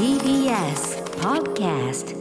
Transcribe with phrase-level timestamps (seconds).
[0.00, 2.16] TBS Podcast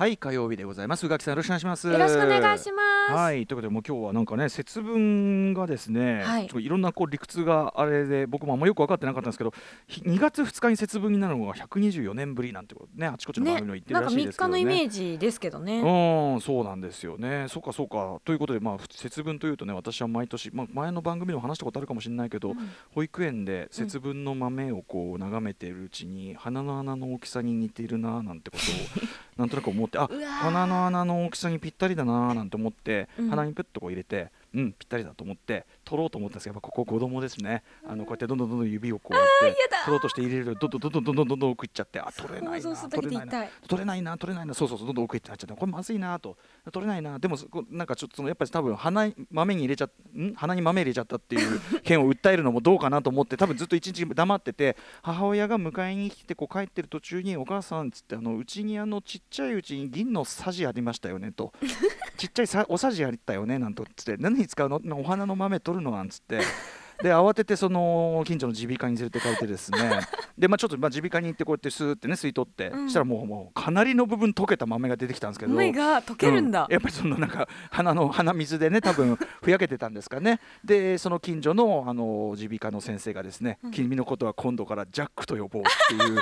[0.00, 1.04] はい火曜日でございます。
[1.04, 1.86] 宇垣さんよろしくお願いします。
[1.86, 3.12] よろしくお願いします。
[3.12, 6.42] はいということでもう今日はなんかね節分がですね、はい。
[6.44, 9.52] ちょっといろんなこう理屈があれで僕もあんまよく分かってなかったんですけど
[9.86, 14.58] ひ2月2日に節分になるのが124年ぶりなんてことねあちこちの番ね組の言ってなんか3るらしいですけどね。
[14.60, 15.80] 日のイメージですけどね。
[15.80, 17.44] うんそうなんですよね。
[17.50, 18.22] そうかそうか。
[18.24, 22.54] ということでまあ節分というとね私は毎年、まあ、前の番組でも話したことあるかもしれないけど、
[22.94, 30.24] 保育園で節分の豆をこう眺めているうちに、鼻の穴の大きさに似ているななんてことを なんとなく思ってあうわー。
[30.26, 33.30] 鼻の穴の大きさにぴったりだななんて思って、うん。
[33.30, 43.46] 鼻にプッとこう入れてうんぴったりだと思って取ろうと思ったんですけどやっぱここ子供ですねあのこうやってどんどんどんどん指をこうやって取ろうとして入れるとどんどんどんどんどんどんどん奥行っちゃってあ取れないな取れないな。
[43.68, 46.36] 取れないな取れないなそうそうそうどんどん奥行ってなっちゃってこれまずいなと
[46.72, 47.36] 取れないなでも
[47.70, 61.52] なんかちょっとそのやっぱり多分鼻に豆に入れちゃん鼻に豆入れちゃったっていう件を訴えるのもどうかなと思って多分ずっと一日黙ってて母親が迎えに来てこう帰ってる途中にお母さんっつってあのうちにあのちっちゃいうちに銀のさじありましたよねと
[62.16, 64.80] ちっちゃいさおさじあったよねなんとつって何に使うの？
[64.98, 66.40] お花の豆取るのなんつって。
[67.02, 70.00] で慌ててその近所の耳鼻科に連れて帰ってですね。
[70.38, 72.84] でまあちょっとまあ耳鼻科に行ってこうやってスーってね吸い取って、うん。
[72.84, 75.52] そしたらもうもうかなりの部分溶けた豆が出てきたんですけど。
[75.52, 76.66] 目が溶けるんだ。
[76.68, 76.72] う。
[76.72, 80.40] やっぱりそのなんか鼻の鼻水でね多分ふやけてたんですかね。
[80.64, 86.20] でその近所のあの耳鼻科の先生がですね、君のことは今度からジャックと呼ぼうっていう 豆の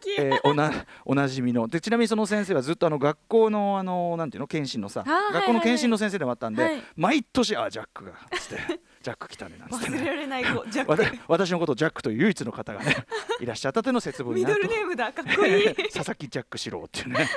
[0.00, 0.10] 木。
[0.18, 0.70] えーおな
[1.04, 1.68] おなじみの。
[1.68, 6.82] でちなみにその先生はずっとあの学校のあのなんていうの検診のさ学校の検診の先生でもあったんで、はい。
[6.96, 8.80] 毎年あジャックがつって。
[8.97, 9.98] ジャック来たねなんつってね。
[9.98, 10.64] 忘れられない子。
[10.70, 11.18] ジャック。
[11.28, 12.96] 私のことをジャックという唯一の方がね
[13.40, 14.68] いらっしゃったというの節分にミドなると。
[14.68, 15.12] ルネームだ。
[15.12, 15.74] かっこいい。
[15.92, 17.28] 佐々木ジャック四郎っていうね。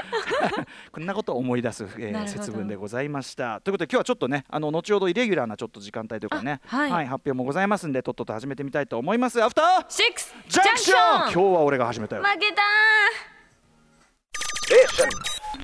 [0.91, 3.61] こんなことを思い出す、えー節分でございました。
[3.61, 7.08] ということで今日はちょっとねあの後ほどイレギュラーなちょっと時間帯というかねあはい。
[7.08, 9.41] 発表もございますんでとっとと始めてみたいと思います。
[9.44, 10.97] アフターシックスジャンクション。
[10.97, 12.23] 今日は俺が始めたよ。
[12.23, 12.61] 負けた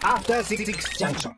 [0.02, 0.66] After Six
[0.98, 1.34] Junction.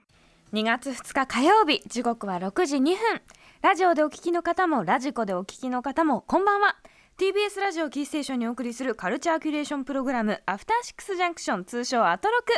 [0.53, 3.21] 2月2日火曜日時刻は6時2分
[3.61, 6.77] ラジオでお聞きの方もラジコでお聞きの方もこんばんは。
[7.17, 12.53] TBS ラジオキーステーションにお送りするカルチャーキュレーションプログラムアフターシックスジャンクション通称アトロク。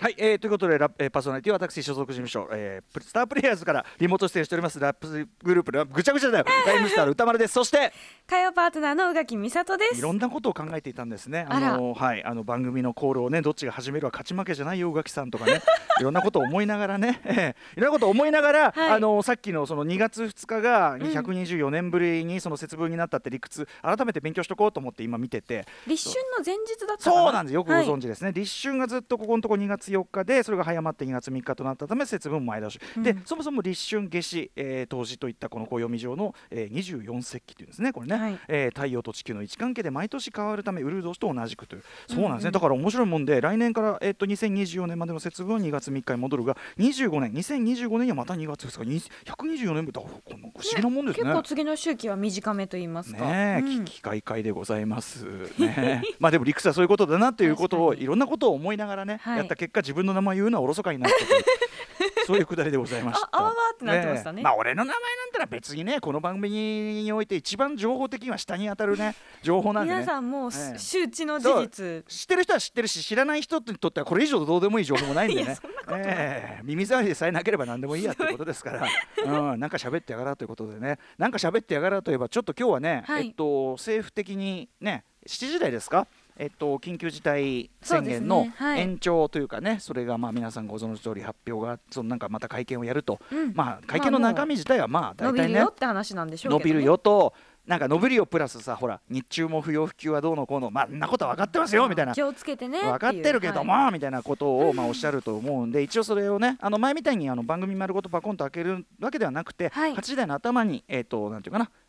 [0.00, 4.80] はい、えー、ということでラップ、えーパーソナリティは私所属事務所、えー、プスタープレイヤーズからリモート出演しております。
[4.80, 6.44] ラップグループのぐちゃぐちゃだよ。
[6.66, 7.52] ライムスターの歌丸です。
[7.52, 7.92] そして
[8.26, 9.98] 火曜パートナーの宇垣美里です。
[9.98, 11.46] いろんなことを考えていたんですね。
[11.48, 15.62] あのはい、あの番組のコールをね、どっちが始めるは勝ち負けじゃないよ、宇垣さんとかね。
[16.00, 17.78] いろんなことを思いながらね、ええ。
[17.78, 18.90] いろんなことを思いながら、はい。
[18.90, 25.64] あのさっきのその2月2日が124年ぶりにその節分になったって理屈、改めて勉強しとこうと思って今見てて。
[25.86, 27.54] 立春の前日だったそうなんです。
[27.54, 38.38] よくご存知、知ですね、立春がずっとここのとこ2月4日でそれが早まって2月3日となったため節分前倒し、でそもそも立春夏至、えー、冬至といったこの暦上の、えー、24節気というんですねこれね、はい。
[38.48, 41.82] えー太陽と地球の位置関係で毎年変わるためウルー年と同じくという。
[42.08, 51.24] そうなんですね、だから面白いもんで来年から、えー、と2024年までの節分は2月3日に戻るが25年2025年にはまた2月2日に124年ぶりだこの不思議なもんですね。
[51.24, 53.24] 結構次の周期は短めと言いますか。
[53.24, 53.84] ねえ、うん。
[53.84, 55.24] 危機開会でございます。
[55.58, 59.38] ね まあでも理屈はそういうことだなということをいろんなことを思いながらね、はい。
[59.38, 61.44] やった結果自分の名前言うのはおろそかになったという
[62.26, 63.28] そういうくだりでございました。
[63.32, 64.40] ああってなってましたね。
[64.40, 70.00] えまあ俺の名前なんてのは別にねこの番組において一番情報的には下に当たるね 情報なんでね。
[70.00, 70.78] 皆さんもうええ。
[70.78, 72.04] 周知の事実。
[72.08, 75.56] 知ってる人は知ってるし知らない人にとってはこれ以上どうでもいい情報もないんでね
[75.90, 76.60] ええ。
[76.64, 78.88] 耳障りでさえなければ何でもいいやってことですから、
[79.52, 80.98] うん、なんか喋ってやがらということでね。
[81.18, 83.26] なんか喋ってやがらといえばちょっと今日はね、はい。
[83.26, 86.06] えっと政府的にね7時台ですか？
[86.36, 93.52] えっと、緊急事態宣言の延長というかね、それがまあ皆さんご存知の通り発表がそのなんかまた会見をやると、うん。
[93.54, 95.42] まあ会見の中身自体はまあ大体ね。
[95.42, 97.34] 伸びるよって話なんでしょうけど、ね、伸びるよと。
[97.66, 102.12] なんか伸びるよプラスさほら日中も不要不急はどうのこうのまあんなことは分かってますよみたいな。
[102.12, 103.92] 気をつけてね分かってるけども、はい。
[103.92, 109.94] みたいなことをまあおっしゃると思うんで一応それをねあの前みたいにあの番組丸ごとパコンと開けるわけではなくて、はい。
[109.94, 111.83] 8時台の頭にえっ、となんていうかなス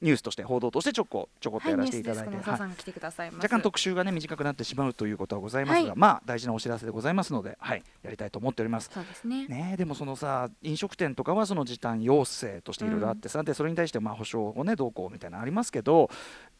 [0.00, 8.90] ニュースとして報道としてちょこちょこっとはいやらせていただいて、はい若干特集がね短くなってしまうということはございますが、はいまあ大事なお知らせでございますので、はい、やりたいと思っております。
[8.92, 9.46] そうですね。
[9.46, 16.10] ねえでもそのさ飲食店とかはその時短要請としていろいろあってさ、でそれに対してまあ保証をねどうこうみたいなのありますけど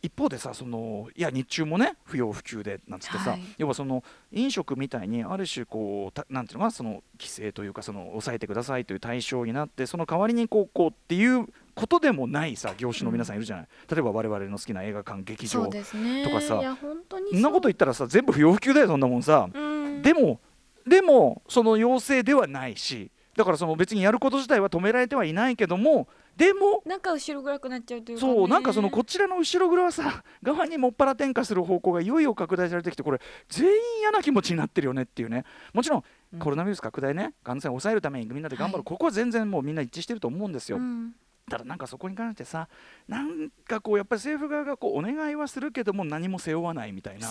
[0.02, 3.40] 一方でさそのいや日中もね不要不急でなんつってさ、はい。
[3.58, 11.46] 要はその飲食みたいにある種こうたなんていうのかなその規制というかその抑えてくださいという対象になってその代わりにこうこうっていう
[11.80, 20.02] ことでもないさ業種の皆さんいるじゃない、例えば我々の好きな映画館劇場とかさそんなこと言ったらさ全部不要不急だよそんなもんさ、うん。
[20.02, 20.40] でも
[20.86, 35.44] でもその要請ではないしだからその別にやること自体は止められてはいないけどもでもなんか後ろ暗くなっちゃうというか、ね、そうなんかそのこちらの後ろ側さ 側にもっぱら転化する方向がいよいよ拡大されてきてこれ全員嫌な気持ちになってるよねっていうね。
[35.72, 36.04] もちろん
[36.34, 36.38] うん。
[36.38, 38.84] コロナウイルス拡大ね感染を抑えるためにみんなで頑張る、はい。
[38.84, 41.14] ここは全然もうみんな一致してると思うんですよ、うん
[41.48, 42.68] ただなんかそこに関してさ
[43.08, 47.28] なんかこうやっぱり政府側がこうお願いはするけども何も背負わないみたいな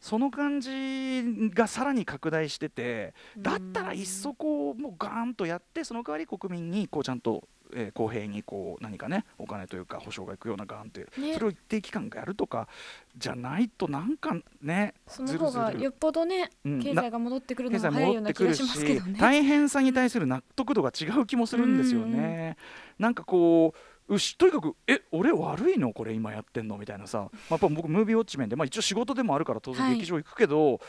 [0.00, 12.68] その感じがさらに拡大しててだったらいっそこうもうガーンとやってその代わり国民にこうちゃんと、えー公平にこう何かねお金というか保証がいくようなガーンって、ねそれを一定期間やるとか
[13.16, 19.18] じゃないとなんかねその方がよっぽどねうん経済が戻ってくるのが早いような気がしますけしどね。
[19.20, 22.56] 大変さに対する納得度が違う気もするんですよね。
[22.98, 23.74] なんかこ
[24.08, 30.80] ううしとにかく「え俺悪いのこれ今やってんの?」みたいなさ、まあ、やっぱ僕ムービーウォッチ面で、まあ、一応仕事でもあるから当然はい劇場行くけど、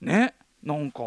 [0.00, 1.00] ねなんか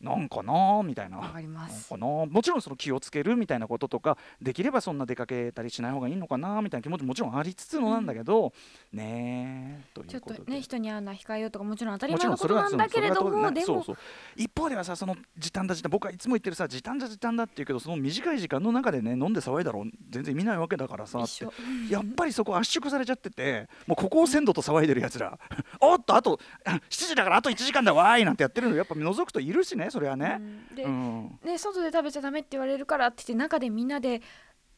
[0.00, 1.18] なんかなみたいな。
[1.18, 1.88] わかります。
[1.88, 8.52] かなもちろんその気をつけるみたいなこととかできればそんな出かけたりしない方がいいのかなみたいな気持ちももちろんありつつのなんだけど、
[8.92, 10.44] ねえとちょっいうことで。
[10.44, 13.24] とね人に会うのは控えようとかもちろん当たりもちろん前のことなんだけれど。
[13.24, 13.96] もでものそうそう。
[14.36, 21.44] 一方ではさその時短だ時短僕はいつも言ってるさ時短だ時短だって言うけどその短い時間の中でね飲んで騒いだろ全然見ないわけだからさって。
[21.92, 25.38] やっぱりそこ圧縮されちゃっててもうここを鮮度と騒いでるやつら。
[25.80, 27.92] おっとあとあ7時だからあと1時間だ。
[27.92, 28.76] わーいなんてやってるの。
[28.76, 30.38] やっぱ覗くといるしねそれはね。
[30.38, 34.22] うんで、うんね外で食べちゃダメって言われるからって言って中でみんなで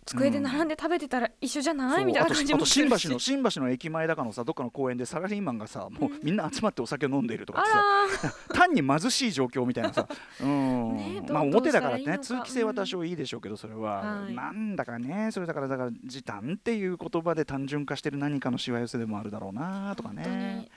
[0.04, 3.00] 机で並んで食べてたら一緒じゃない、みたいなあとあと感じもするし。
[3.00, 10.08] 新橋の新橋の駅前だかのさどっかの公園でサラリーマンがさもうみんな集まってお酒を飲んでいるとかあってさ 単に貧しい状況みたいなさ、
[10.42, 11.26] うん。
[11.30, 14.34] まあ表だからねどうしたらいいのか通気性は多少いいでしょうけどそれは、はい。
[14.34, 20.68] なんだかねそれだからだから時短っていう言葉で単純化してる何かのしわ寄せでもあるだろうなとか本ね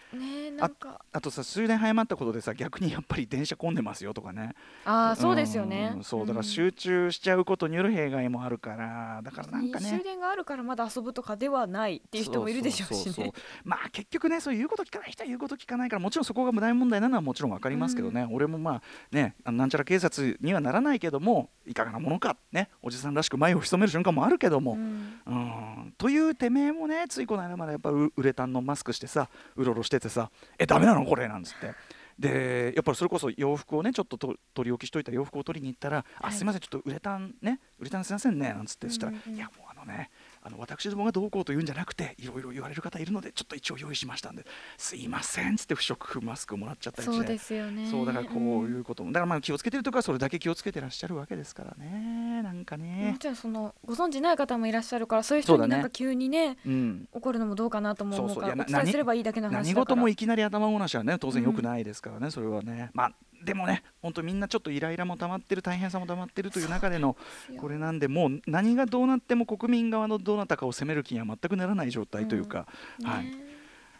[1.11, 4.55] あとさ終電早まったことでさ逆にやっぱり電車混んでますよとかね。
[4.85, 5.89] ああそうですよね。
[5.89, 6.27] んそう。
[6.27, 6.43] だからん。
[6.43, 9.89] 集中しちゃうことによる弊害もあるからだからなんかね。
[9.89, 13.31] 終電があるからまだ遊ぶとかではないっていう人もいるでしょうしね
[13.63, 18.81] まあ結局ねそういうこと聞かない人は言うこと聞かないからもちろんそこが大問題なのはもちろん分かりますけどね、俺もまあ
[19.11, 25.19] ねなんちゃら警察にはならないけどもいかがなものかねおじさんらしく前を潜める瞬間もあるけども、うん。
[25.25, 31.73] うんというてめえもねついこの間までやっぱウウレタンのマスクしてさうろうろしててさ「えダメなのこれ」なんつって。
[32.17, 36.33] でやっぱりそれこそ洋服をねちょっとと取り置きしといた洋服を取りに行ったら「あはい。
[36.33, 40.09] すいませんちょっとウレタンねウレタンすいませんね」なんつってそしたらいやもうあのね
[40.45, 44.45] あの私どもがどうこうと言うんじゃなくていろいろ言われる方いるのでちょっと一応用意しましたんで
[44.77, 47.87] すいませんっつって不織布マスクをもらっちゃったりしてそうですよね。
[47.89, 49.11] そうだからこういうことも。
[49.11, 52.43] だからまあ気をつけてるとかそれだけ気をつけてらっしゃるわけですからね。
[52.43, 57.07] なんかもねちろんそのご存知ない方もいらっしゃるからそういう人になんか急にねうん。
[57.11, 58.55] 怒るのもどうかなとも思うからおそう。
[58.55, 59.63] いやな伝えすればいいだけの話だか。
[59.63, 62.91] ら何事もいきなり頭ごなしはね当然良くないですからね、それはね。
[62.93, 63.11] まあ
[63.45, 67.15] でもね本当みんなちょっとイライラも溜まってる大変さも溜まってるという中での
[67.57, 72.67] これなんでもう何がどうなっても国民側のどなたかを責める気には全くならない状態というか、
[73.03, 73.44] はい、ね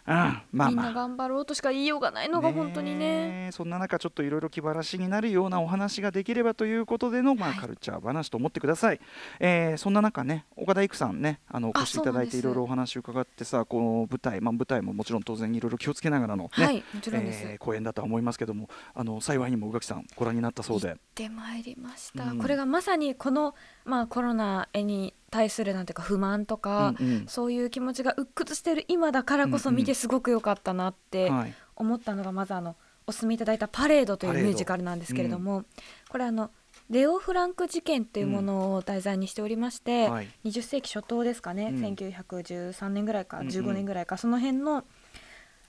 [0.07, 0.13] うん、
[0.51, 3.47] まあみんまあな頑張ろうとしか言いようがないのが本当にね。
[3.47, 7.59] えそんな中ちょっといろいろ気晴らしになるようなお話ができればということでの、まあ、はい。
[7.59, 8.99] カルチャー話と思ってください、
[9.39, 20.89] えーそんな中ね岡田育さんねあのおあ越しいただいていろいろお話を伺ってさこの舞台、まあ、舞台ももちろん当然いろいろ気をつけながらの、ねはいもちろんです、えー公演だとは思いますけどもあの幸いにも宇垣さんご覧になったそうで。
[20.89, 22.37] 行ってまいりました、うん。
[22.37, 23.55] これがまさにこの、
[23.85, 27.27] まあ、コロナに対するなんていうか不満とか、うんうん。
[27.27, 31.53] そういう気持ちが鬱屈してる今だからこそうんうん見てすごく良かったなってはい。
[31.75, 35.65] 思ったのがまずあのお勧めいただいた「パレード」というミュージカルなんですけれども、
[36.09, 36.51] これあの
[36.89, 40.27] レオ・フランク事件というものを題材にしておりまして、はい。
[40.45, 41.83] 20世紀初頭ですかね、うん。
[41.83, 43.53] 1913年ぐらいかうんうん。
[43.53, 44.85] 15年ぐらいか、その辺の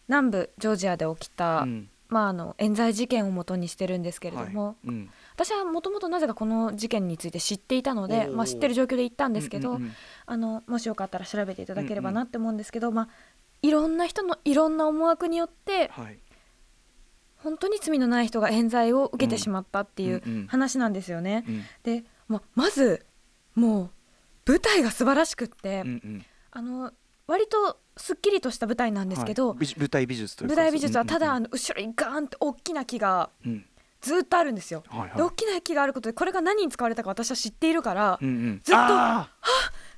[0.08, 1.88] 南部ジョージアで起きた、うん。
[2.08, 4.88] まあ、あの冤罪事件をもとにしてるんですけれども、はい。
[4.88, 9.92] うん私はもともとなぜかこの事件について知っていたので、まあ、知ってる状況で行ったんですけど、うんうんうん。
[10.24, 13.08] あのもしよかったら調べていただければなって思うんですけど、まあ、
[13.60, 16.18] いろんな人のいろんな思惑によってはい。
[17.36, 20.46] 本当に罪のない人が冤罪を受けてしまったっていううんうん。
[20.46, 21.44] 話なんですよね。
[21.46, 23.04] うんで、ままず
[23.54, 23.90] も
[24.46, 26.24] う舞台が素晴らしくって、うんうん。
[26.50, 26.92] あの
[27.26, 29.58] 割とすっきりとした舞台なんですけど、はい。
[29.58, 30.54] 美舞台美術というか。
[30.56, 33.66] 舞台美術はただ、うんあの後ろにガーンって大きな木がうんうん
[34.06, 34.84] ずっとあるんですよ。
[34.88, 35.16] はいはい。
[35.16, 38.60] で大きな木があることでこれが何に使われたか私は知っているから、うんうん。
[38.62, 39.28] ずっとあ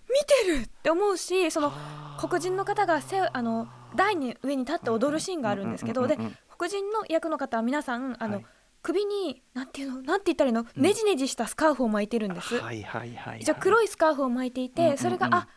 [0.09, 2.27] 見てるって思うしそのー。
[2.27, 6.39] 黒人の方がせあの台に上に立って踊るシーンがあるんですけどでうんうんうんうん。
[6.57, 8.47] 黒人の役の方は皆さんあの、はい。
[8.81, 12.59] 首になんていうのなんて言ったらいいの、ねじねじしたスカーフを巻いてるんです。
[12.59, 13.45] はいはいはいはい。
[13.45, 14.99] じゃあ黒いスカーフを巻いていて、うんうんうん。
[14.99, 15.49] それがあ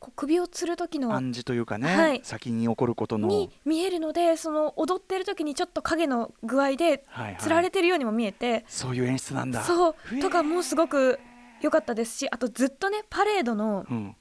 [0.00, 2.20] こう首をつる時の暗示というかね、はい。
[2.24, 3.28] 先に起こることの。
[3.28, 7.36] に見えるのでその踊ってる時にちょっと影の具合ではいはい。
[7.38, 9.62] つられてるようにも見えて、そういう演出なんだ。
[9.62, 10.20] そう。
[10.20, 11.20] とかもすごく
[11.60, 14.16] 良かったですしあとずっとねパレードのうん。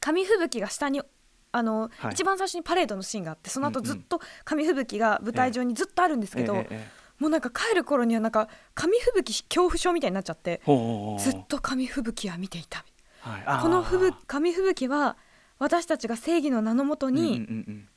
[0.00, 1.02] 紙吹雪が下に
[1.52, 2.12] あの、はい。
[2.12, 10.62] 一番最初にパレードのシーンがあってその後ずっと紙吹雪が舞台上にずっとあるんですけど、ええええもうなんか帰る頃にはなんか紙吹雪恐怖症みたいになっちゃって
[11.18, 12.82] ずっと紙吹雪は見ていた
[13.20, 13.62] はい。
[13.62, 15.16] この吹雪紙吹雪は
[15.58, 17.88] 私たちが正義の名のもとうんうんにうん。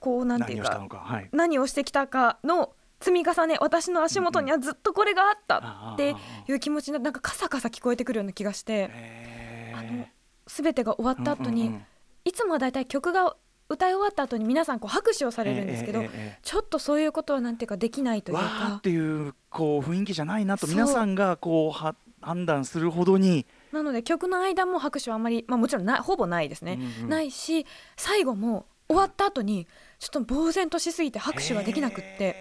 [0.00, 0.98] こうなんていうか何をか。
[0.98, 1.28] はい。
[1.32, 6.16] 何をしてきたかの積み重ね私の足元にはずっとこれがあったって
[6.48, 8.88] いう気持ちにななんかカサカサ聞こえてくるような気がして。
[8.92, 10.06] へあのー
[10.50, 11.82] 全てが終わった後に、うんうんうん。
[12.24, 13.36] いつもはだいたい曲が
[13.68, 27.08] 歌い終わった後に皆さんこう拍手をされるんですけど、えええええちょっとそういうことはなんていうかできないというえわーっかていうこう雰囲気じゃないなと皆さんがこうは判断するほどになので曲の間も拍手はあまり、まあ、もちろんないほぼないですね、うんうん。
[27.08, 29.66] ないし最後も終わった後に
[29.98, 32.36] ちょっと呆然としすぎて拍手ができなくって。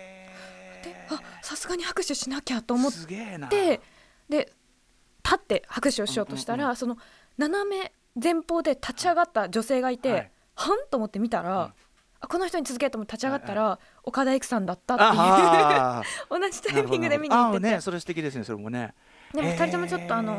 [0.84, 3.48] であさすがに拍手しなきゃと思っすげえな。
[3.48, 3.82] て
[4.30, 4.54] で
[5.24, 6.98] 立って拍手をしようとしたら、うんうんその
[7.38, 7.92] 斜め
[8.22, 10.32] 前方で立ち上がった女性がいて、はい。
[10.56, 11.74] はんと思って見たら、うん。
[12.20, 18.96] あこの人に続けと思って立ち上がったら、岡田育さんだったっていう 同じタイミングで見に行ってて、ねそれ素敵ですねそれもね。
[19.34, 20.36] でも2人ともちょっとあの、う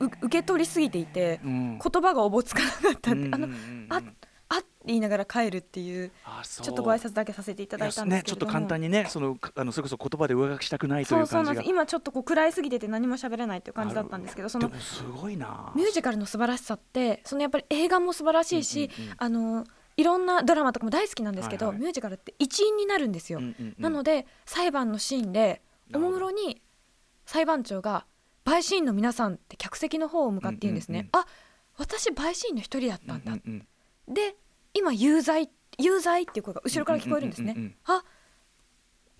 [0.00, 1.78] 受け取りすぎていて、うん。
[1.78, 2.96] 言葉がおぼつかなかった。
[2.96, 3.86] って、あのうんうんうん。
[3.90, 4.02] あ
[4.48, 15.72] あって言いながら帰るっていうちょっとご挨拶だけさせていただいたんですねちょっと簡単にねそのかあのそれこそ言葉で上書きしたくないとそいうう感じがそうなんです今ちょっとこう暗いすぎてて何も喋れないっていう感じだったんですけどそのでもすごいな。
[15.74, 19.16] ミュージカルの素晴らしさってそのやっぱり映画も素晴らしいし、うんうんうん。
[19.18, 19.64] あの
[19.96, 21.80] いろんなドラマとかも大好きなんですけど、はいはい。
[21.80, 23.74] ミュージカルって一員になるんですよ、うんうんうん。
[23.78, 25.62] なので裁判のシーンで
[25.94, 26.60] おもむろに
[27.24, 28.04] 裁判長が
[28.44, 31.26] 「陪審員の皆さん」って客席の方を向かって言うんですね、うんあ
[31.76, 33.52] 私陪審員の一人だったんだ、うんうん
[34.08, 34.36] うんで
[34.74, 38.04] 今有罪有罪っていう声が後ろから聞こえるんですね、うんうんうんあ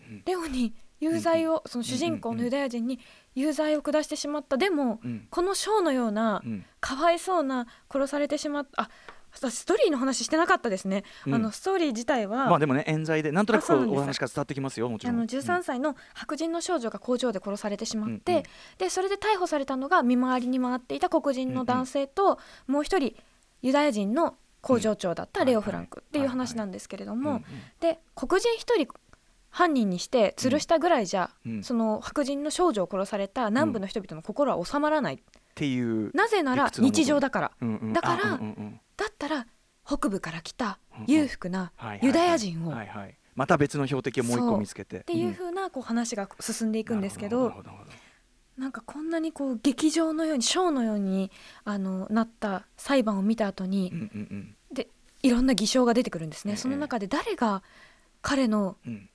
[0.09, 0.23] うん。
[0.25, 2.99] レオに有罪を、その主人公のユダヤ人に
[3.35, 4.57] 有罪を下してしまった。
[4.57, 5.27] でも、うん。
[5.31, 6.65] このショーのようなうん。
[6.81, 8.83] かわいそうな殺されてしまった。
[8.83, 8.91] あ私
[9.35, 11.35] ストーリーの話してなかったですね、うん。
[11.35, 15.17] あのストーリー自体は、まあでもね冤罪でなんとなくお話から伝わってきますよもちろん。
[15.17, 18.45] あの13歳の白人の少女が工場で殺されてしまって、うんうん。
[18.79, 23.15] でそれで逮捕されたのが見回りに回っていた黒人の男性と、もう一人
[23.63, 27.43] ユダヤ人の工場長だったレオ・フランクっていう話なんですけれども、
[27.81, 28.89] で黒人一人
[29.51, 31.63] 犯人にして吊るしたぐらいじゃ、うん。
[31.63, 35.23] その白人の少女を殺された南部の人々の心は収まらない、
[35.55, 37.93] っていうなぜなら日常だから、うんうん。
[37.93, 38.81] だからあうんうんうん。
[38.97, 39.47] だったら
[39.87, 41.07] 北部から来たうんうん。
[41.07, 43.15] 裕福なユダヤ人をっはいはい。
[43.37, 44.99] また別の標的をもう一個見つけて。
[44.99, 47.63] っていう風なこう話が進んでいくんですけど、なるほ
[48.57, 51.31] なんかこんなにこう劇場のようにショーのように
[51.65, 54.03] あのなった裁判を見た後にうんう
[54.35, 54.89] んで
[55.23, 56.57] いろんな偽証が出てくるんですね、ええ。
[56.57, 57.63] その中で誰が
[58.23, 59.11] 彼のうんうん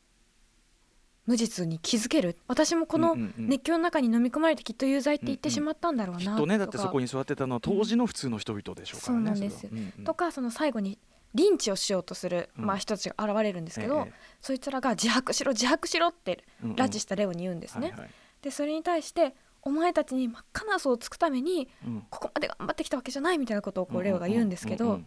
[1.29, 2.37] 無実に気づける。
[2.47, 3.47] 私もこのうんうんうん。
[3.49, 9.67] 熱狂の中に飲み込まれてきっと有罪って言ってしまったんだろうなきっとねだってかそこに座ってたのは当時の普通の人々でしょうからねそうなんです。
[9.71, 10.03] うんうん。
[10.05, 10.97] とかその最後に
[11.35, 12.65] リンチをしようとする、うん。
[12.65, 16.75] まあ、人たちが現れるんですけど、ええそいつらが自白しろ自白しろってうんうん。
[16.77, 17.89] 拉致したレオに言うんですね。
[17.91, 18.09] はいはい。
[18.41, 22.03] でそれに対してお前たちに真っ赤な嘘をつくためにうん。
[22.09, 25.05] ここまで頑張ってきたわけじゃないみたいなことをこうレオが言うんですけどうんうん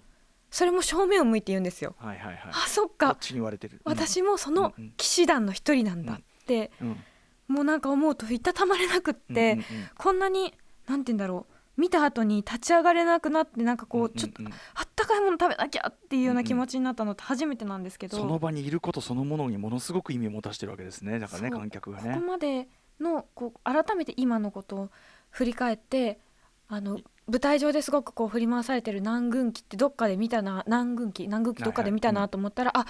[0.52, 1.96] それも正面を向いて言うんですよ。
[1.98, 2.38] はいはいはい。
[2.50, 3.80] あそっこっかちに言われてる。
[3.84, 3.92] うん。
[3.92, 7.00] 私もその騎士団の一人なんだってうん。
[7.48, 9.58] もうなんか思うといたたまれなくっうんて
[9.96, 10.54] こんなに
[10.86, 18.18] なんて言うんだろう見た後に立ち上がれなくなってなんかこうちょっとうんあったかいもの食べなきゃっていうような気持ちになったのって初めてなんですけど。
[18.18, 21.18] その場にいることそのものにものすごく意味を持たせてるわけですね。
[21.18, 22.68] だからね観客がここねまで
[23.00, 24.90] のこう改めて今のことを
[25.30, 26.20] 振り返って
[26.68, 26.98] あの
[27.28, 32.84] 舞台上ですごくこう振り回されてる南軍機ってどっかで見たな南軍機南軍機どっかで見たはいはいなと思ったら、あ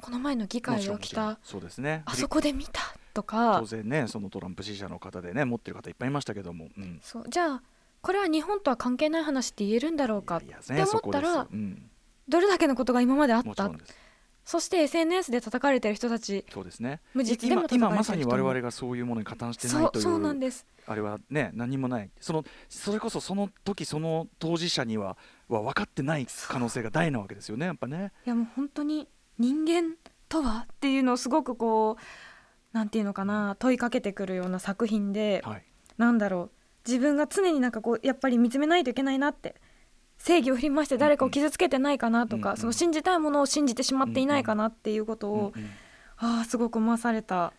[0.00, 1.38] この前の議会もちろんで起きた。
[1.42, 2.02] そうですね。
[2.04, 2.80] あそこで見た
[3.14, 3.58] とか。
[3.60, 7.24] 当然ねそのトランプ支持者の方でね持ってる方いっぱいいましたけども、うん、そう。
[7.28, 7.62] じゃあ
[8.02, 11.90] これは日本とは関係ない話って言えるんだろうかって思ったらうん、
[12.28, 13.70] どれだけのことが今まであった？
[14.48, 17.02] そして SNS で叩かれてる人たちそうですね。
[17.12, 20.64] 無実でも今まさに我々がそういうものに加担してなそいうといそうなんうです。
[20.86, 22.08] あれはね何もない。
[22.18, 28.10] そのそれこそその時その当事者にはは分かってない可能性が大なわけですよねやっぱね。
[28.24, 29.06] いやもう本当に
[29.38, 29.96] 人間
[30.30, 35.64] とはっていうのをすごくこうなんていうのかな問いかけてくるような作品で、はい。
[35.98, 36.50] なんだろう。
[36.90, 39.56] 自分が常になんかこうやっぱり見つめないといけないなって
[40.18, 42.56] 正義を振り回して誰かを傷つけてないかなとか、うんうん。
[42.58, 45.70] その信じたいものを信じてしまっていないかなっていうことを、うんうん
[46.20, 47.52] ああすごく思わされた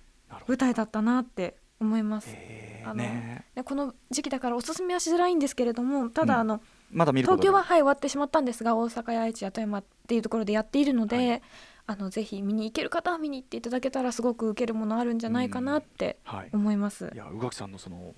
[0.45, 2.27] 舞台だったなって思います。
[2.29, 3.45] へあのーね。
[3.55, 6.61] でこの時期だからおすすめはしづらいんですけれどもただうんあの、
[6.91, 11.41] まだ見ることが東京ははい終わってしまったんですが大阪や愛知や富山っていうところでやっているので、はい。
[11.87, 16.49] あのぜひ見に行ける方は見に行っていただけたらすごく受けるものあるんじゃないかなってはい。
[16.51, 17.09] 思います。
[17.13, 18.13] いや宇垣さんのその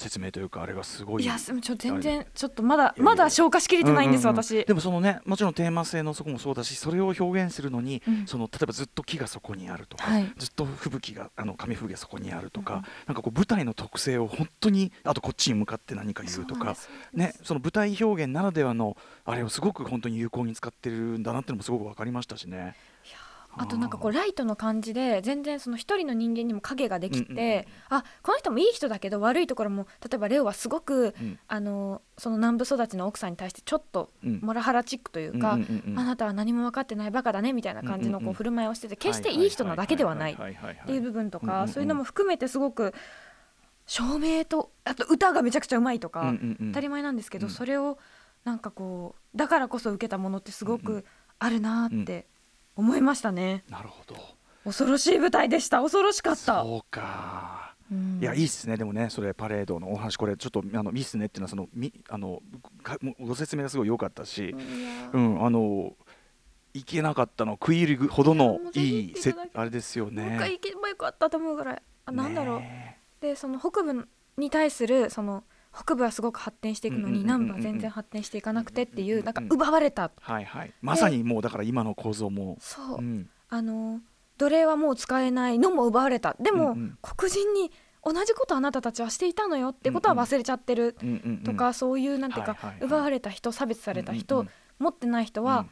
[0.00, 1.22] 説明というかあれがすごい。
[1.22, 4.42] いやすちょ全然ちょっとまだまだ消化しきれてないんです、うんうんうん。
[4.42, 4.64] 私。
[4.64, 8.26] でもそのねもちろんテーマ性のそこもそうだしそれを表現するのに、うん。
[8.26, 10.32] その例えばずっと木がそこにあるとか、はい。
[10.38, 12.82] ずっと吹雪があの紙吹雪がそこにあるとか、うん。
[13.06, 16.76] なんかこう舞台の特性を本当にあとこっちに向かって何か言うとか
[17.12, 22.74] ねその舞台表現ならではのあれをすごく本当に有効に使ってるんだなっていうのもすごく分かりましたしね。
[23.56, 27.64] あとなんかこうライトの感じで全然その一人の人間にも影ができて、うんうんうん。
[27.88, 31.38] あこの人もいい人だけど悪いところも例えばレオはすごく、うん。
[31.48, 34.40] あのその南部育ちの奥さんに対してちょっとうん。
[34.42, 35.98] モラハラチックというか、うんうんうんうん。
[35.98, 38.34] あなたは何も分かってないバカだねみたいな感じのうんうんうこうん。
[38.34, 40.36] 振る舞いをしてて決していい人なだけではないっ
[40.86, 42.94] ていう部分とうんうんうんかそういうのも含めてすごく
[43.86, 46.68] 照明とあと歌がめちゃくちゃうまいとかうんうんうん。
[46.68, 47.52] 当たり前なんですけどうん。
[47.52, 47.98] それを
[48.44, 51.04] なんかこうだからこそ受けたものってすごうんうく
[51.38, 52.26] あるなって
[52.80, 53.64] 思いましたね。
[53.68, 54.16] なるほど。
[54.64, 55.80] 恐ろしい舞台でした。
[55.80, 56.62] 恐ろしかった。
[56.62, 57.74] そうか。
[57.90, 58.18] うん。
[58.20, 58.76] いやいいっすね。
[58.76, 62.42] でもねそれパレードのお話これちょっとあのいいっすねっていうのはそのみあの
[62.82, 64.56] かもうご説明がすごい良かったし、いや
[65.12, 65.94] うん、あの
[66.74, 70.36] いけなかったの食い入るほどのいいいせあれですよもう一ね。
[70.38, 71.82] 回行けばよかったと思うぐらい。
[72.06, 74.08] あなんだろう、ねでその北部
[74.38, 80.10] に対するその北部はすごく発展していくのに南部は全然発展していかなくてっていうなんか奪われた。
[80.20, 80.74] はいはい。
[80.80, 84.00] まさにもうだから今の構造も、そう、うん、あの
[84.38, 86.34] 奴隷はもう使えないのも奪われた。
[86.40, 86.98] でも、うんうん。
[87.02, 87.70] 黒人に
[88.02, 91.38] 同じことあなたたちはしていたのよってことは忘れちゃってるうんうんうん。
[91.44, 92.86] とか、そういうなんていうか、はいはいはい。
[92.86, 94.46] 奪われた人差別された人、
[94.78, 95.66] 持ってない人は、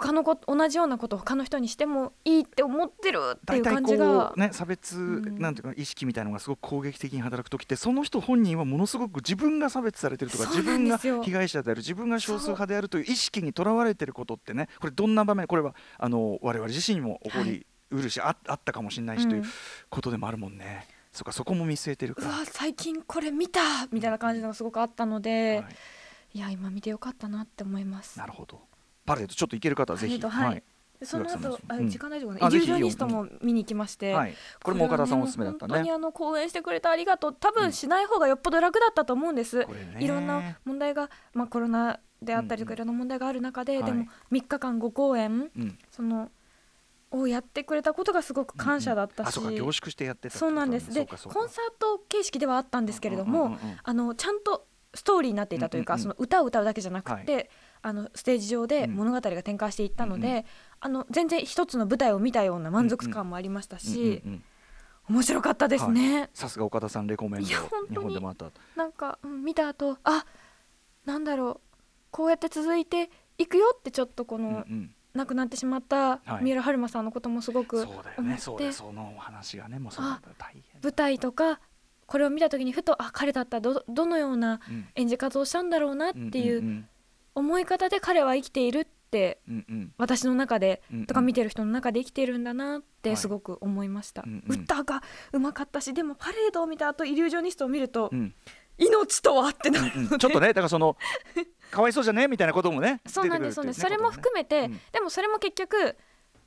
[0.00, 19.48] 他のこ同じようなことを他の人にしてもいいって思ってるっていう感じがこうね差別、んなんていうか意識みたいなのがすごく攻撃的に働く時ってその人本人はものすごく自分が差別されてるとか自分が被害者である自分が少数派であるという意識にとらわれてることってねこれどんな場面これはあの我々自身にも起こりうるし、ああったかもしれないしといううん
[19.88, 20.86] ことでもあるもんね。
[21.10, 22.22] そうかそこも見据えてるか。
[22.22, 28.67] うわ最近これ見たみたいな感じのがすごくあったので、はいい、や今見てよかったなって思いますなるほど。
[29.08, 30.20] パレードちょっと行ける方はぜひ。
[30.20, 30.62] はい。
[31.00, 34.34] でその後あ時間大丈夫かなイリュージョニストも見に行きまして、はい。
[34.62, 35.74] これも岡田さんおすすめだったね。
[35.74, 37.36] 本当にあの講演してくれてありがとう。
[37.38, 39.66] 多分しない方がよっぽど楽だったと思うんです、
[39.98, 42.76] いろんな問題が、まあ、コロナであったりとかうん。
[42.76, 43.84] いろんな問題がある中で、はい。
[43.84, 45.78] でも3日間5公演うん。
[45.90, 46.30] その
[47.10, 50.92] をやってくれたことがすごく感謝だったし、あそうか凝縮してやってそうなんです。
[50.92, 56.14] でコンサート形式ではあったんですけれども、うんうんうんうんあのちゃんとストーリーになっていたというか、うんうんうん。
[56.14, 57.50] その歌を歌うだけじゃなくて、
[57.82, 58.96] あのステージ上でうん。
[58.96, 60.44] 物語が展開していったので、うんう
[60.80, 64.44] あの全然一つの舞台を見たような満足感もありましたし、うんうんうん
[65.10, 66.28] 面白かったですね。
[66.34, 68.50] さすが岡田さんレコメンドいや本当に日本でもあった。
[68.76, 70.26] なんか、うん見た後あ
[71.06, 71.76] なんだろう
[72.10, 74.94] こうやって続いていくよってちょっとこの、うんうん。
[75.14, 76.44] 亡くなってしまったはい。
[76.44, 78.38] 三浦春馬さんのこともすごくそうだよ思って、ね。
[78.38, 80.04] そうだよそのお話がねもうそう
[80.36, 81.58] 大変舞台とか
[82.04, 83.56] これを見た時にふとあ彼だった。
[83.56, 84.88] らどどのようなうん。
[84.94, 86.88] 演じ方をしたんだろうなっていんうん
[87.38, 89.92] 思い方で彼は生きているってうんうん。
[89.96, 91.06] 私の中でうんうん。
[91.06, 92.82] とか見てる人の中で生きているんだなっはい。
[93.02, 94.60] てすごく思いました、うんうん。
[94.62, 98.34] 歌がうまかったしでもパレードを見た後イリュージョニストを見ると、うん。
[98.76, 100.96] 命とはってなるうんちょっとねだからその
[101.72, 103.80] かわいそうじゃねみたいなこともねそうなんですそうなんです。
[103.80, 104.80] それも含めて、うん。
[104.92, 105.96] でもそれも結局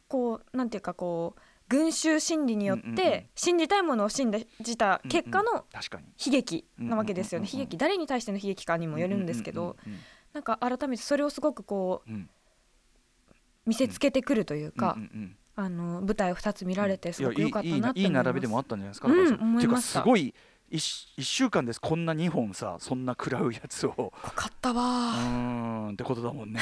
[0.08, 2.96] こうなんていうかこう群衆心理によっうんうんうん。
[2.96, 5.66] て信じたいものを信じた結果の
[6.26, 7.50] 悲劇なわけですよね。
[7.52, 7.64] うんうんうんうん。
[7.64, 10.00] 悲劇誰に対しての悲劇かにもよるんですけどうんうん
[10.34, 12.16] なんか改めてそれをすごくこううん。
[12.16, 12.30] うん
[13.66, 19.10] 見せつけてくるというかうんうんうんあの舞台を2つ見られてすごく良かったなって思いい並びでもあったんじゃないですか。
[19.10, 20.34] うんっていうかすごい
[20.70, 23.92] 一一週間ですこんな二本さそんな食らうやつを。
[23.94, 26.60] 濃かったうわーんってことだもんね。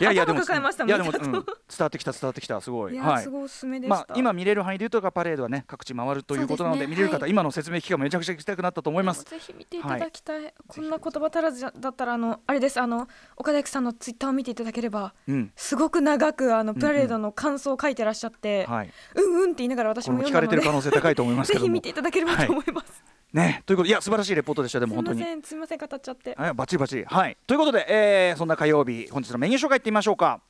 [0.00, 1.42] いやいやでも頭抱えましたいやでも、うん、伝
[1.80, 2.94] わってきた伝わってきたすごい。
[2.94, 3.30] いやはいす。
[3.30, 9.24] ごいおすすめでしたまあ今見れる範囲でいうとかパレードはね各地回るということなのでね見れる方、はい今の説明聞きがめちゃくちゃ聞きたくなったと思います。
[9.24, 15.52] ぜひ見ていただきたい、こんな言葉足らずだったらあのあれですあの岡田育さんのツイッターを見ていただければうん。
[15.56, 18.90] すごく長くあのうんパレードの感想を書いてらっしゃって、はい。
[19.14, 21.68] うんうんって言いながら私も読んだのでかれてる可能性高いと思いますけぜひ。
[21.68, 23.04] 見ていただければと思います、
[23.36, 25.20] ねということでいや素晴らしいレポートでしたでも本当に。
[25.20, 27.04] ませんすいません語っちゃってはい、バッチリバッチリ。
[27.04, 27.36] はい。
[27.46, 30.40] ということで、えー、そんな火曜日、本日のメニュー紹介いってみましょうか。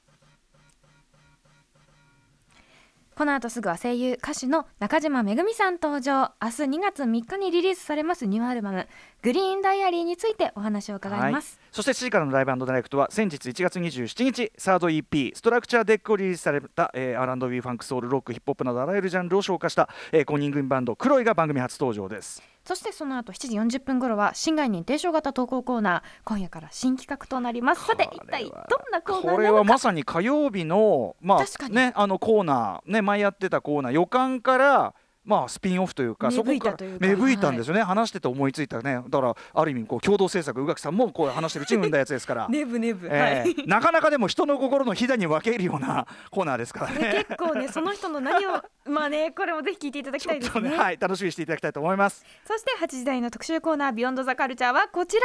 [3.17, 8.87] この後すぐは声優歌手の中島めぐみさん登場明日2月3日にリリースされますニューアルバム
[9.25, 27.87] 「グリーンダイアリー」についてお話を伺います、そして7時からのライブダイレクトは先日1月27日サード EP「ストラクチャーデック」をリリースされた、えー、R&B ファンクソウルロックヒップホップなどあらゆるジャンルを消化した、えー、5人組バンド Kroi が番組初登場ですそしてその後7時40分頃は新概念提唱型投稿コーナー今夜から新企画となります。
[27.87, 28.53] さて一体どん
[28.93, 29.59] なコーナーこれなのか？
[29.59, 34.95] はまさに火曜日のまあねあのコーナーね前やってたコーナー予感から
[35.27, 39.01] まあスピンオフというかそこから芽吹いたんですよね、話してて思いついたね。
[39.09, 42.47] だからある意味こう共同制作宇垣さんもこう話してるうちに生んだやつですから。
[42.51, 43.55] ネブネブ、えはい。
[43.55, 47.25] ー なかなかでも人の心のひだに分けるような コーナーですからでね。
[47.27, 50.71] 結構ねその人の何をまあねこれもぜひ聞いていただきたいですね。
[50.71, 52.25] ね、はい、楽しみにしていただきたいと思います。
[52.47, 55.23] そして8時台の特集コーナービヨンドザカルチャーはこちら。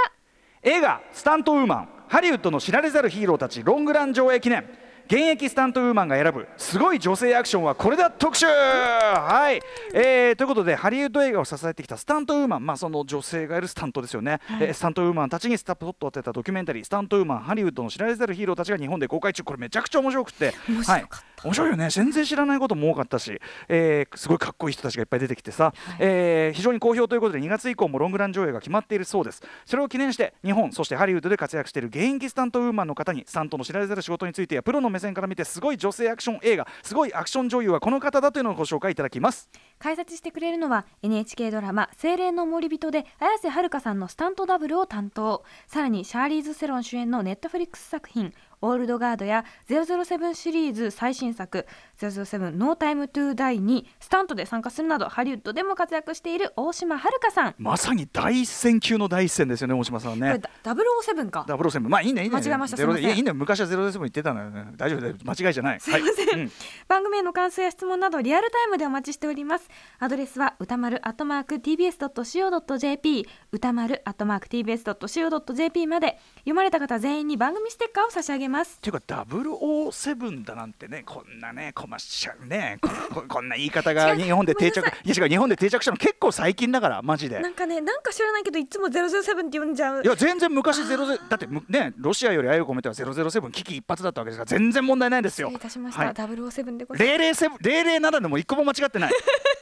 [0.64, 4.68] 映画「スタントウーマン」ハリウッドの知られざるヒーローたちロングラン上映記念
[5.12, 8.46] 現役スタントウーマンが選ぶすごい女性アクションはこれだ特集。
[8.46, 9.60] はい、
[9.94, 12.66] えーということでハリウッド映画を支えてきたスタントウーマン。
[12.66, 19.44] まあその女性がやるスタントですよね、えースタントウーマンたちにスタップを当てたドキュメンタリー「スタントウーマンハリウッドの知られざるヒーローたち」が日本で公開中。
[19.44, 20.54] これめちゃくちゃ面白くて。
[20.70, 20.94] 面白かった。
[20.94, 21.06] はい、
[21.44, 21.90] 面白いよね。
[21.90, 29.44] 全然知らないことも多かったし、えーすごいかっこいい人たちがいっぱい出てきてさ、えー非常に好評ということで2月以降もロングラン上映が決まっているそうです。
[29.66, 39.50] それを記念して日本そしてハリウッドで活躍している現役スタントウーマンの方にスタントの知られざる仕事についてやプロの目線から見てすごい女性アクション映画すごいアクション女優はこの方だというのをご紹介いただきます。
[39.80, 45.44] 解説してくれるのは NHK ドラマ「精霊の守り人」で綾瀬はるかさんのスタントダブルを担当。
[45.68, 51.66] さらにシャーリーズ・セロン主演のネットフリックス作品「オールドガード」や007シリーズ最新作
[52.00, 60.28] 「007 No Time To Die」にスタントで参加するなどハリウッドでも活躍している大島遥さん、まさに第一線級の第一線ですよね大島さんはね。
[60.28, 61.46] これダ007か。
[61.48, 61.90] ダブルセブン。
[61.92, 62.36] まあいいねいいね。
[62.36, 63.04] 間違えましたいません。
[63.04, 63.34] いやいいね。
[63.34, 64.68] 昔はゼロセブン言ってたのよね。
[64.76, 65.80] 大丈夫だよ間違いじゃない。
[65.80, 66.40] すいません、はい。
[66.42, 66.52] うん。
[66.88, 69.70] 番組への感想や質問などリアルタイムでお待ちしております。
[70.00, 76.20] アドレスは歌丸アットマーク tbs.co.jp 歌丸アットマーク tbs.co.jp まで。
[76.40, 84.80] 読まれた方全員に番組ステッカーを差し上げますっていうか007だなんてねこんなねコマーシャルねここ こんな言い方が日本で定着。
[84.80, 85.10] い。
[85.10, 87.40] や違う日本で定着したの結構最近だからマジで。
[87.40, 90.04] なんかねなんか知らないけどいつも007って呼んじゃう。
[90.04, 95.48] いや全然昔ゼロゼだってむねロシアより愛を込めては007危機一髪だったわけですから全然問題ないですよ。
[95.50, 96.14] 失礼いたしました、はい。
[96.14, 97.46] 007でございます。
[97.46, 99.14] 007 007でも一個も間違ってない。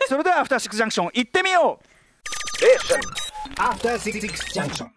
[0.08, 1.99] それではアフターシックスジャンクション行ってみよう。
[3.58, 4.19] After Six
[4.54, 4.88] Junction.